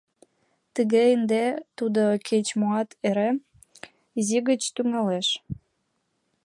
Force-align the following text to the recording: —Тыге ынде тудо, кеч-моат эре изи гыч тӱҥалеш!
—Тыге 0.75 1.03
ынде 1.15 1.43
тудо, 1.77 2.03
кеч-моат 2.27 2.89
эре 3.07 3.29
изи 4.19 4.39
гыч 4.49 4.61
тӱҥалеш! 4.75 5.27